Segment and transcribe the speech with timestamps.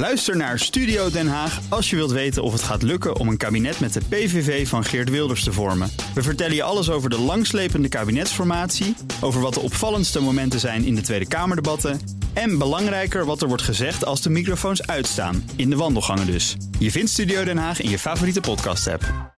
[0.00, 3.36] Luister naar Studio Den Haag als je wilt weten of het gaat lukken om een
[3.36, 5.90] kabinet met de PVV van Geert Wilders te vormen.
[6.14, 10.94] We vertellen je alles over de langslepende kabinetsformatie, over wat de opvallendste momenten zijn in
[10.94, 12.00] de Tweede Kamerdebatten
[12.32, 16.56] en belangrijker wat er wordt gezegd als de microfoons uitstaan, in de wandelgangen dus.
[16.78, 19.34] Je vindt Studio Den Haag in je favoriete podcast-app.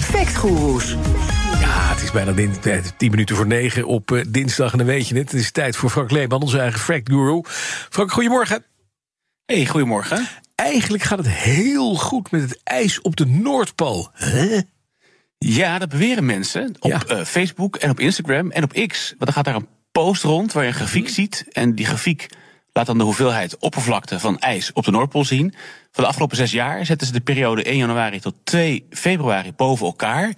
[0.00, 0.90] Factgoeroes.
[1.60, 4.86] Ja, het is bijna din- eh, 10 minuten voor 9 op eh, dinsdag en dan
[4.86, 5.32] weet je het.
[5.32, 7.40] Het is tijd voor Frank Leeman, onze eigen fact guru.
[7.90, 8.64] Frank, goedemorgen.
[9.46, 10.28] Hey, goedemorgen.
[10.54, 14.10] Eigenlijk gaat het heel goed met het ijs op de Noordpool.
[14.14, 14.60] Huh?
[15.38, 17.02] Ja, dat beweren mensen op Ja.
[17.06, 19.08] eh, Facebook en op Instagram en op X.
[19.18, 21.44] Want er gaat daar een post rond waar je een grafiek ziet.
[21.52, 22.26] En die grafiek
[22.72, 25.54] laat dan de hoeveelheid oppervlakte van ijs op de Noordpool zien.
[25.92, 29.86] Van de afgelopen zes jaar zetten ze de periode 1 januari tot 2 februari boven
[29.86, 30.32] elkaar.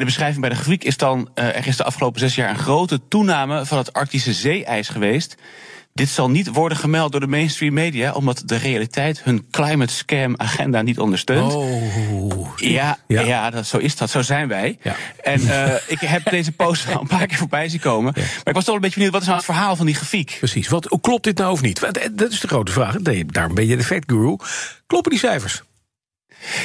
[0.00, 1.28] De beschrijving bij de grafiek is dan...
[1.34, 5.36] eh, er is de afgelopen zes jaar een grote toename van het Arctische zeeijs geweest...
[5.94, 10.34] Dit zal niet worden gemeld door de mainstream media, omdat de realiteit hun climate scam
[10.36, 11.54] agenda niet ondersteunt.
[11.54, 12.48] Oh.
[12.56, 13.20] Ja, Ja.
[13.20, 13.50] ja.
[13.50, 14.10] dat, zo is dat.
[14.10, 14.78] Zo zijn wij.
[14.82, 14.94] Ja.
[15.22, 18.12] En eh, ik heb deze post al een paar keer voorbij zien komen.
[18.16, 20.36] Maar ik was toch een beetje benieuwd, wat is nou het verhaal van die grafiek?
[20.38, 20.68] Precies.
[20.68, 21.82] Wat, klopt dit nou of niet?
[21.82, 22.98] Eh, Dat is de grote vraag.
[22.98, 24.36] Nee, Daarom ben je de fact guru.
[24.86, 25.62] Kloppen die cijfers?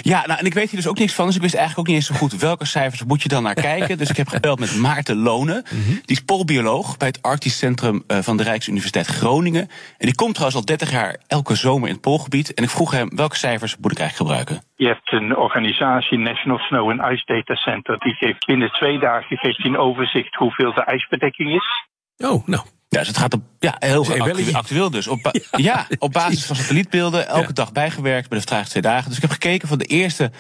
[0.02, 1.26] Ja, nou, en ik weet hier dus ook niks van.
[1.26, 3.54] Dus ik wist eigenlijk ook niet eens zo goed welke cijfers moet je dan naar
[3.72, 3.98] kijken.
[3.98, 5.64] Dus ik heb gebeld met Maarten Lonen.
[5.86, 9.62] Die is poolbioloog bij het Arktisch Centrum eh, van de Rijksuniversiteit Groningen.
[9.98, 12.54] En die komt trouwens al 30 jaar elke zomer in het poolgebied.
[12.54, 14.68] En ik vroeg hem, welke cijfers moet ik eigenlijk gebruiken?
[14.76, 19.38] Je hebt een organisatie, National Snow and Ice Data Center, die geeft binnen twee dagen
[19.38, 21.88] geeft een overzicht hoeveel de ijsbedekking is.
[22.18, 22.64] Oh, nou.
[22.96, 24.54] Ja, dus het gaat op, ja, heel belletje.
[24.58, 25.08] actueel dus.
[25.08, 27.54] Op, ja, op basis van satellietbeelden, elke Ja.
[27.54, 29.06] dag bijgewerkt bij de vraag twee dagen.
[29.08, 30.32] Dus ik heb gekeken van de eerste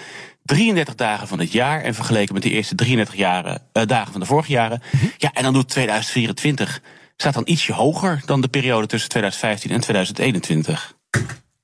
[0.44, 4.22] 33 dagen van het jaar en vergeleken met de eerste 33 jaren, eh, dagen van
[4.22, 4.82] de vorige jaren.
[4.92, 5.06] Mhm.
[5.18, 6.82] Ja, en dan doet 2024
[7.18, 10.95] staat dan ietsje hoger dan de periode tussen 2015 en 2021.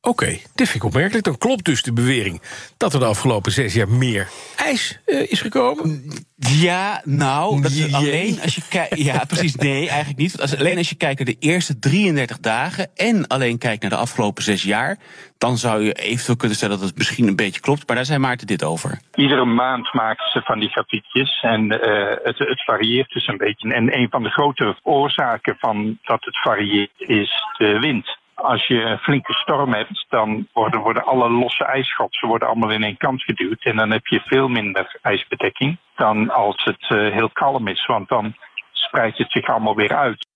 [0.03, 1.25] Oké, dit vind ik opmerkelijk.
[1.25, 2.41] Dan klopt dus de bewering
[2.77, 6.03] dat er de afgelopen zes jaar meer ijs eh, is gekomen.
[6.35, 8.97] Ja, nou, dat is alleen als je kijkt.
[8.97, 9.55] Ja, precies.
[9.55, 10.37] Nee, eigenlijk niet.
[10.37, 12.87] Want als, alleen als je kijkt naar de eerste 33 dagen.
[12.95, 14.97] en alleen kijkt naar de afgelopen zes jaar.
[15.37, 17.87] dan zou je eventueel kunnen stellen dat het misschien een beetje klopt.
[17.87, 18.99] Maar daar zei Maarten dit over.
[19.15, 23.73] Iedere maand maken ze van die grafiekjes en eh, het, het varieert dus een beetje.
[23.73, 28.19] En een van de grote oorzaken van dat het varieert is de wind.
[28.41, 32.83] Als je een flinke storm hebt, dan worden, worden alle losse ijsschotsen worden allemaal in
[32.83, 33.63] één kant geduwd.
[33.63, 37.85] En dan heb je veel minder ijsbedekking dan als het eh, heel kalm is.
[37.85, 38.35] Want dan
[38.71, 40.29] spreidt het zich allemaal weer uit.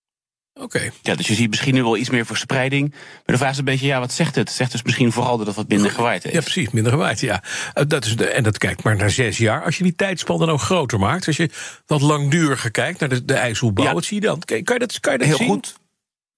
[0.62, 0.90] Oké.
[1.02, 2.92] Ja, dus je ziet misschien nu wel iets meer verspreiding.
[2.92, 4.48] Maar de vraag is een beetje, ja, wat zegt het?
[4.48, 6.36] Het zegt dus misschien vooral dat het wat minder gewaaid heeft.
[6.36, 7.44] Ja, precies, minder gewaaid, ja.
[7.74, 9.64] Eh, Dat is de, en dat kijkt maar naar zes jaar.
[9.64, 11.28] Als je die tijdspan dan ook groter maakt...
[11.28, 11.50] als je
[11.86, 13.86] wat langduriger kijkt naar de, de ijsselbouw...
[13.86, 13.94] Ja.
[13.94, 14.40] wat zie je dan?
[14.40, 15.48] Kan, kan je dat, kan je dat Heel zien?
[15.48, 15.76] goed.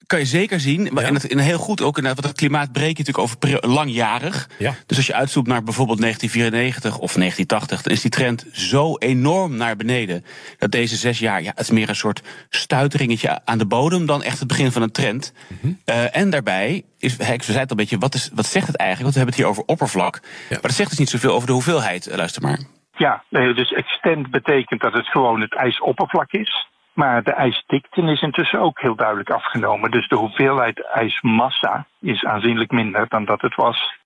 [0.07, 0.90] Kan je zeker zien.
[0.91, 1.09] Maar Ja.
[1.09, 4.50] en, het, en heel goed ook, inderdaad, want het klimaat breekt je natuurlijk over langjarig.
[4.59, 4.73] Ja.
[4.85, 9.56] Dus als je uitzoekt naar bijvoorbeeld 1994 of 1980, dan is die trend zo enorm
[9.56, 10.25] naar beneden.
[10.57, 14.23] Dat deze zes jaar, ja, het is meer een soort stuiteringetje aan de bodem dan
[14.23, 15.34] echt het begin van een trend.
[15.47, 15.73] Mhm.
[15.85, 18.67] Eh, en daarbij is, hè, ik zei het al een beetje, wat, is, wat zegt
[18.67, 19.13] het eigenlijk?
[19.13, 20.19] Want we hebben het hier over oppervlak.
[20.50, 22.59] Maar dat zegt dus niet zoveel over de hoeveelheid, eh, luister maar.
[22.97, 26.67] Ja, dus extent betekent dat het gewoon het ijsoppervlak is.
[26.97, 29.91] Maar de ijsdikte is intussen ook heel duidelijk afgenomen.
[29.91, 33.97] Dus de hoeveelheid ijsmassa is aanzienlijk minder dan dat het was.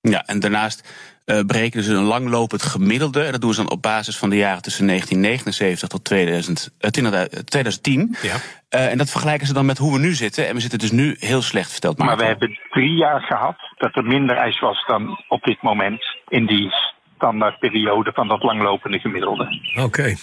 [0.00, 0.78] Ja, en daarnaast
[1.24, 3.22] eh berekenen ze een langlopend gemiddelde.
[3.22, 6.90] En dat doen ze dan op basis van de jaren tussen 1979 tot 2000, eh,
[6.90, 8.16] 20, 2010.
[8.22, 8.34] Ja.
[8.68, 10.48] Eh, en dat vergelijken ze dan met hoe we nu zitten.
[10.48, 13.96] En we zitten dus nu heel slecht, vertelt Maar we hebben drie jaar gehad dat
[13.96, 16.70] er minder ijs was dan op dit moment in die
[17.16, 19.48] standaardperiode van dat langlopende gemiddelde.
[19.82, 20.14] Oké.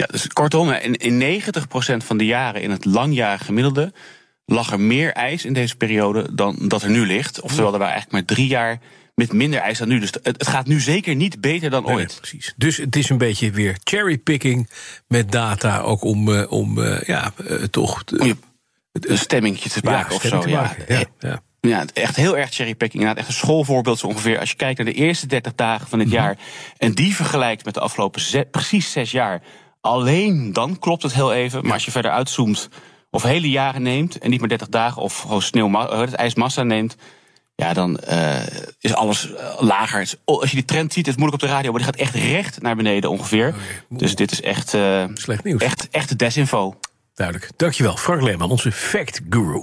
[0.00, 1.46] Ja, dus kortom, in, in 90%
[1.96, 3.92] van de jaren in het langjarige gemiddelde...
[4.46, 7.40] lag er meer ijs in deze periode dan dat er nu ligt.
[7.40, 8.78] Oftewel, er waren eigenlijk maar drie jaar
[9.14, 9.98] met minder ijs dan nu.
[9.98, 12.08] Dus het, gaat nu zeker niet beter dan ooit.
[12.08, 12.54] nee, precies.
[12.56, 14.70] Dus het is een beetje weer cherrypicking
[15.06, 15.80] met data...
[15.80, 18.04] ook om, eh, om eh, ja, eh, toch...
[18.18, 18.40] Om
[18.92, 20.42] een stemmingje te maken of zo.
[20.46, 20.60] Ja.
[20.60, 21.06] maken.
[21.18, 21.84] Ja, ja.
[21.92, 23.02] Echt heel erg cherrypicking.
[23.02, 24.38] Inderdaad, echt een schoolvoorbeeld zo ongeveer.
[24.38, 26.16] Als je kijkt naar de eerste 30 dagen van het Mhm.
[26.16, 26.36] jaar...
[26.76, 29.42] en die vergelijkt met de afgelopen precies zes jaar...
[29.80, 31.62] alleen dan klopt het heel even.
[31.62, 32.68] Maar als je verder uitzoomt
[33.10, 34.18] of hele jaren neemt...
[34.18, 36.96] en niet maar 30 dagen of gewoon sneeuw, eh, het ijsmassa neemt...
[37.54, 38.46] ja, dan eh,
[38.80, 40.12] is alles eh, lager.
[40.24, 41.70] Als je die trend ziet, het is moeilijk op de radio...
[41.70, 43.54] maar die gaat echt recht naar beneden ongeveer.
[43.88, 44.68] Dus dit is echt,
[45.14, 45.62] Slecht nieuws.
[45.62, 46.78] echt, echt desinfo.
[47.14, 47.50] Duidelijk.
[47.56, 49.62] Dankjewel, Frank Leeman, onze fact guru.